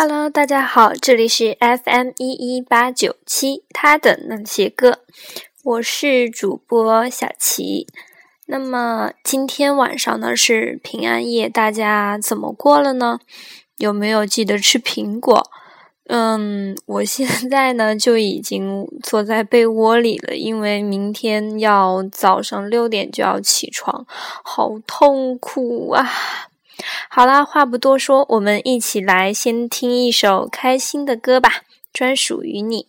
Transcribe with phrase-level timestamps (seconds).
[0.00, 5.00] Hello，大家好，这里是 FM 一一八九七，他的那些歌，
[5.64, 7.88] 我是主播小琪。
[8.46, 13.18] 那么今天晚上呢是平安夜，大家怎么过了呢？
[13.78, 15.50] 有没有记得吃苹果？
[16.06, 26.08] 嗯，我现在呢 就已经坐在被窝里了，因为明天要早上六点就要起床，好痛苦啊！
[27.10, 32.86] 好啦，话不多说，我们一起来先听一首开心的歌吧，专属于你。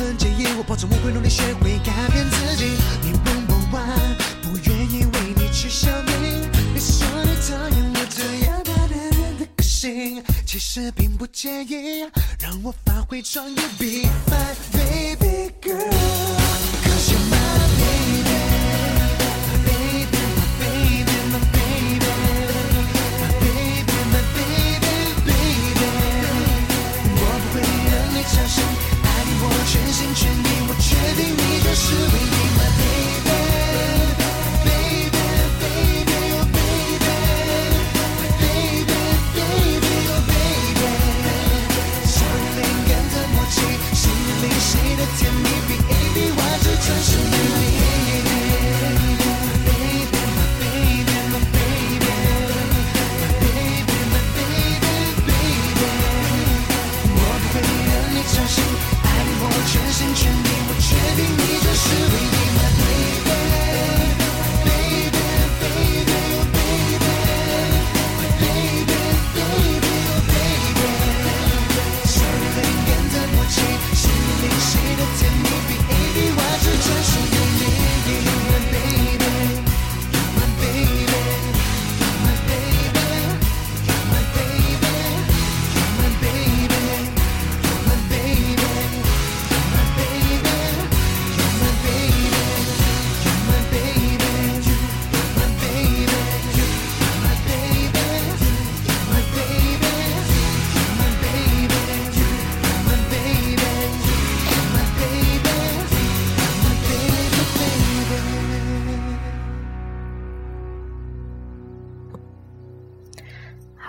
[0.00, 2.64] 很介意，我保证我会努力学会改变自己。
[3.02, 6.48] 你问我 why，不愿意为你去想命。
[6.72, 12.08] 你说你讨厌我这样大男人的个性，其实并不介意，
[12.40, 13.54] 让我发挥创意。
[13.78, 17.99] Be my baby girl，cause you're my。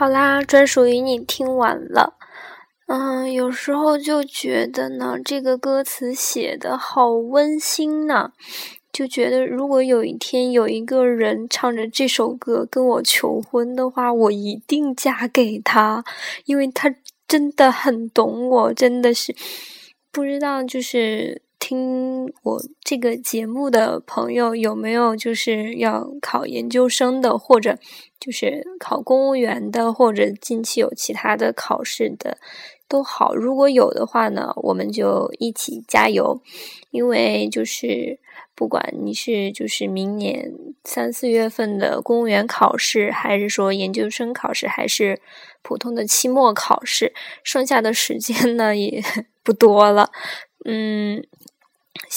[0.01, 2.15] 好啦，专属于你听完了。
[2.87, 8.31] 嗯，有时候就觉得呢，这个歌词写的好温馨呢。
[8.91, 16.03] 就觉得如果有一天有一个人唱着这首歌跟我求婚的话，我一定嫁给他，
[16.45, 16.95] 因为他
[17.27, 19.35] 真的很懂我，真的是
[20.11, 27.79] 不知道就是听我这个节目的朋友有没有就是要考研究生的，或者
[28.19, 32.37] 就是考公务员的，或者近期有其他的考试的。
[32.89, 36.41] 都好，如果有的话呢，我们就一起加油。
[36.89, 38.19] 因为就是
[38.53, 40.51] 不管你是就是明年
[40.83, 45.21] 三四月份的公务员考试，还是说研究生考试，还是
[45.61, 47.13] 普通的期末考试，
[47.45, 49.01] 剩下的时间呢也
[49.41, 50.11] 不多了。
[50.63, 51.25] 嗯，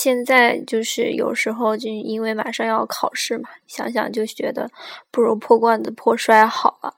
[0.05, 4.71] 现在就是有时候就因为马上要考试嘛，想想就觉得
[5.11, 6.95] 不如破罐子破摔好了。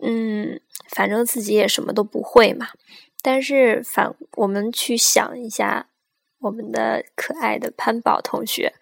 [0.00, 0.60] 嗯。
[0.90, 2.68] 反正自己也什么都不会嘛，
[3.20, 5.86] 但是反我们去想一下，
[6.40, 8.74] 我们的可爱的潘宝同学，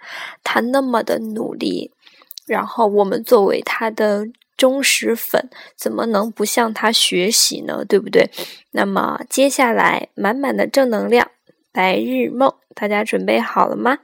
[0.42, 1.92] 他那么的努力，
[2.46, 4.26] 然后我们作为他的
[4.56, 7.84] 忠实粉，怎么能不向他学习呢？
[7.84, 8.28] 对不对？
[8.72, 11.30] 那么接下来满满的正能量，
[11.72, 13.98] 白日梦，大家准备好了吗？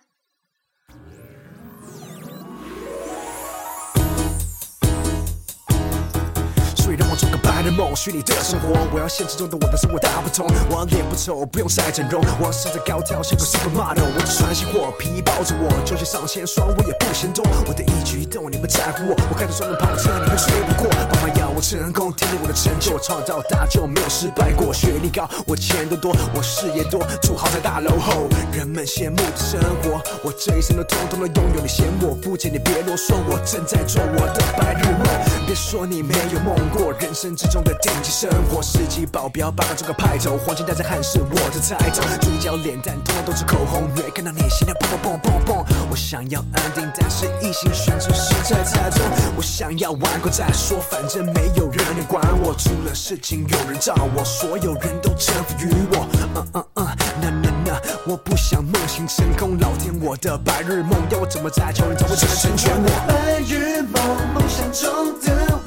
[7.69, 10.47] 白日梦，虚拟的生活，我要现实中的我的生活大不同。
[10.71, 14.09] 我脸不丑，不用晒整容，我要身材高挑像个 supermodel。
[14.17, 17.45] 我只穿西货，皮衣包着我，就算上千双我也不嫌多。
[17.67, 20.89] 我的一举一动你们在乎我，我开着双人跑车你们追不过。
[21.13, 24.73] 爸妈要我成功，听听我的成就，创造大就没有失败过。
[24.73, 31.61] 学历高，我钱都多，我事业多，住豪宅大楼后，人们羡慕的生活，我这一生都统统都拥有。
[31.61, 35.05] 你嫌我肤浅，你别啰嗦，我正在做我的白日梦。
[35.47, 37.49] 别说你没有梦过，人生之。
[37.49, 45.65] 中的顶级生活，司机保镖，八卦做个派头，黄金戴在汉是我的菜头，嘴角脸蛋通通都是口红，越看到你心跳砰砰砰砰砰。
[45.91, 49.01] 我想要安定，但是一心选择实在太重。
[49.37, 56.09] 我想要玩过再说，反正没有人能管我，出了事情有人罩我，所有人都臣服于我。
[56.35, 56.87] 嗯嗯嗯，
[57.21, 62.89] 那那那，我不想梦醒成空，老天，我的白日梦要我怎么在求人，才会成全我？
[63.07, 64.03] 白日梦，
[64.35, 65.58] 梦想中的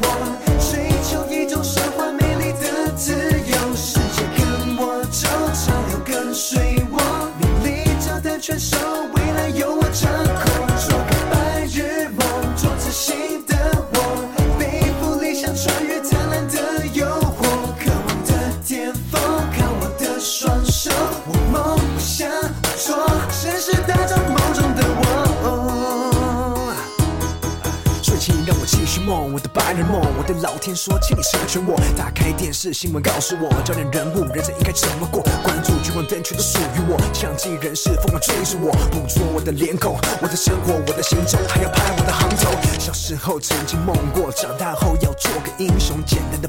[29.54, 30.02] 白日梦。
[30.18, 31.80] 我对老天说，请你成全我。
[31.98, 35.22] 打开电视新闻，告诉我焦点人物，人生应该怎么过。
[35.44, 35.72] 关注。
[35.84, 42.52] 聚光灯全都属于我，相机人士疯狂追着我，捕捉我的脸孔，我的生活，我的行踪，还要拍我的行头。
[42.80, 45.11] 小时候曾经梦过，长大后要。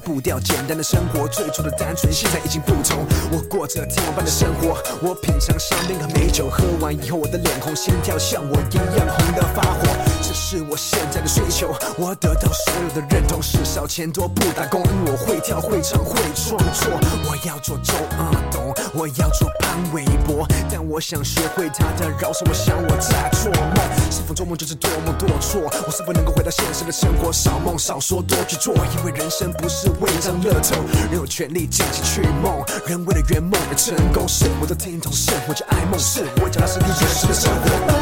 [0.03, 3.07] 步调，简单的生活，最初的单纯，现在已经不同。
[3.31, 9.87] 我过着天王般的生活，我品尝香槟和美酒，喝完以后我的脸红，心跳像我一样红的发火。
[10.21, 16.91] 这是我现在的追求，我得到所有的认同，是少钱多不打工，我会跳会唱会创作。
[17.25, 19.33] 我要做周阿东，我要。
[19.33, 22.45] 做潘玮柏，但我想学会他的饶舌。
[22.47, 23.77] 我想我在做梦，
[24.11, 25.63] 是否做梦就是多梦多错？
[25.87, 27.33] 我是否能够回到现实的生活？
[27.33, 30.77] 少梦少说，多去做，因为人生不是为张乐透。
[31.11, 34.29] 人有权利尽情去梦，人为了圆梦而成功。
[34.29, 38.02] 是我的听筒，是我就爱梦，是我脚踏实地真实的生活。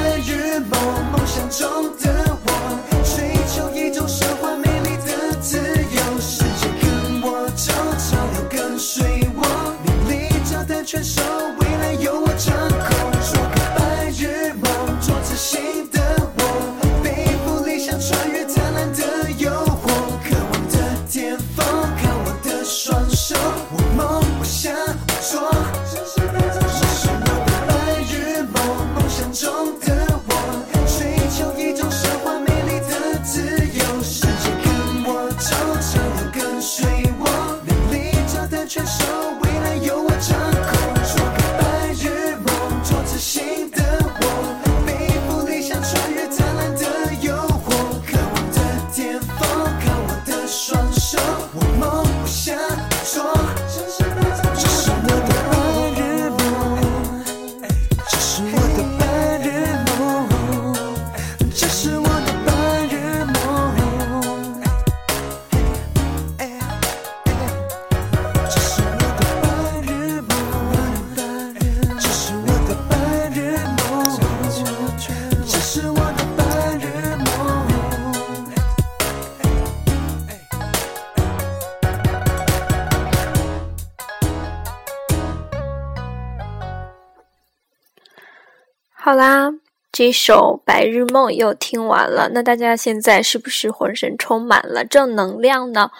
[89.10, 89.50] 好啦，
[89.90, 95.90] 这首《白日梦》又听完了，那大家现在是不是浑身充满了正能量呢？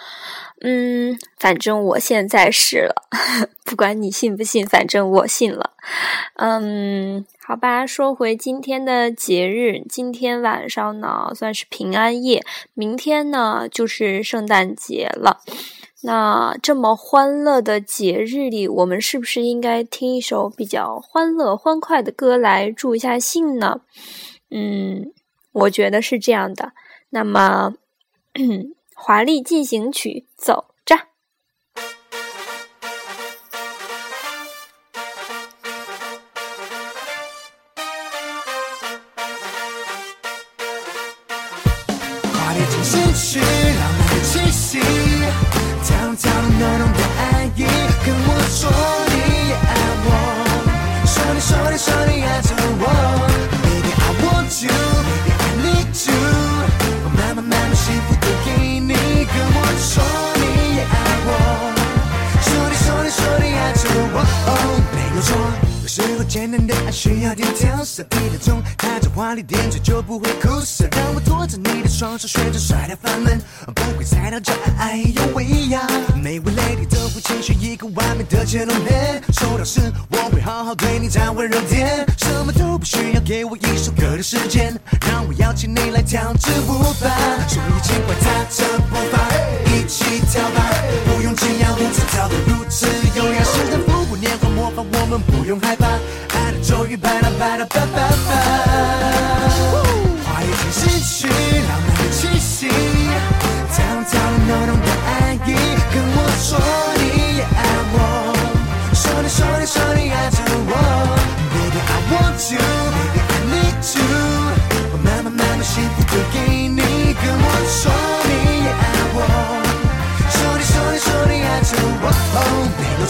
[0.61, 2.95] 嗯，反正我现在是了，
[3.65, 5.71] 不管你信不信，反正我信了。
[6.37, 12.41] 嗯，好吧，说回今天的节日，今天晚上呢算是平安夜，
[12.73, 15.41] 明天呢就是圣诞节了。
[16.03, 23.81] 那这么欢乐的节日里，我们是不是应该听一首比较欢乐欢快的歌来助一下兴呢？
[24.49, 25.11] 嗯，
[25.51, 26.73] 我觉得是这样的。
[27.09, 27.75] 那么。
[28.95, 30.70] 华丽进行曲，走
[66.31, 70.87] 简单的爱需要点调色，一点钟，带着华丽点缀就不会苦涩。
[70.91, 73.37] 让我拖着你的双手，旋转甩掉烦闷，
[73.75, 75.85] 不会踩到这爱有喂呀。
[76.23, 84.73] 每位 lady 都会期许一个完美的 gentleman，收到时我会好好对你再温柔点，什么都不需要给我一首歌的时间，
[85.09, 87.11] 让我邀请你来跳支舞吧，
[87.45, 89.19] 所以尽管踏着步伐
[89.65, 90.71] 一起跳吧，
[91.07, 95.19] 不用惊讶，舞姿跳得如此优雅，试着复古年华模仿，我们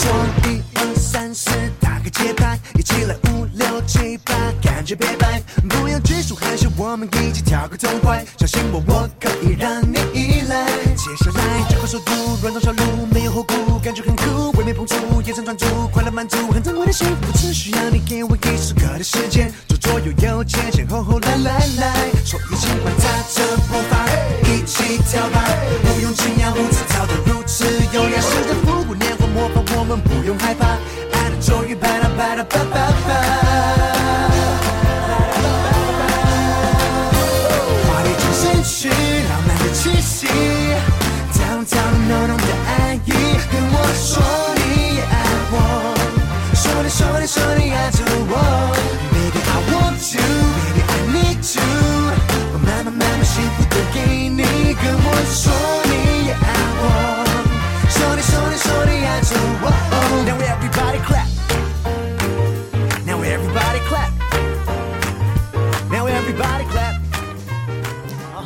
[0.04, 0.31] Don't
[53.34, 55.54] 幸福都给你，跟我说
[55.86, 55.92] 你
[56.28, 56.38] 也爱
[56.82, 56.84] 我，
[57.88, 59.72] 说你说你说你爱着我。
[60.26, 61.30] Now everybody clap.
[63.06, 64.12] Now everybody clap.
[65.90, 67.00] Now everybody clap.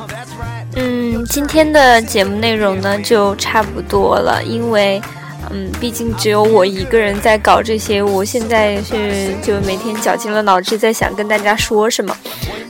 [0.07, 0.65] That's right.
[0.75, 5.01] 嗯，今天的节目内容呢就差不多了，因为，
[5.49, 12.15] 嗯，毕竟只有我一个人在搞这些，我现在是就每天绞尽了脑汁在想跟大家说什么。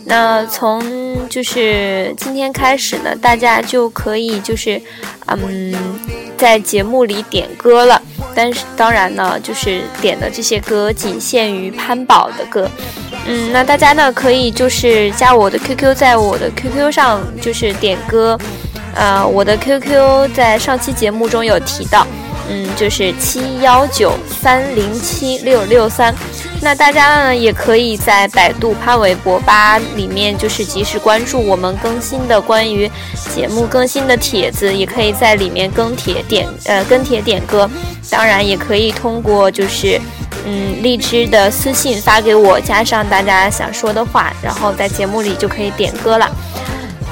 [0.07, 0.79] 那从
[1.29, 4.81] 就是今天开始呢，大家就可以就是，
[5.27, 5.73] 嗯，
[6.37, 8.01] 在节目里点歌了。
[8.33, 12.69] 但是当然呢，就是点的这些歌仅限于潘宝的歌。
[13.25, 18.37] 嗯，那大家呢可以就是加我的 QQ，在我的 QQ 上就是点歌。
[18.93, 22.07] 呃，我的 QQ 在上期节目中有提到，
[22.49, 26.13] 嗯，就是七幺九三零七六六三。
[26.61, 32.89] 那大家呢也可以在百度潘玮柏吧里面就是及时关注我们更新的关于
[33.33, 37.69] 节目更新的帖子，也可以在里面跟帖点呃跟帖点歌。
[38.09, 39.99] 当然也可以通过就是
[40.45, 46.29] 嗯荔枝的私信发给我，加上大家想说的话，然后在节目里就可以点歌了。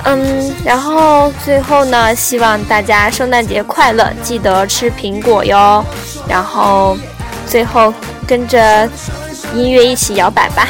[0.06, 5.84] 嗯，然后最后呢，希望大家圣诞节快乐，记得吃苹果哟。
[6.28, 6.98] 然后
[7.48, 7.94] 最后
[8.28, 8.88] 跟着
[9.54, 10.68] 音乐一起摇摆吧。